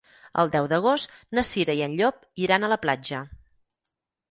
[0.43, 3.23] El deu d'agost na Cira i en Llop iran a la platja.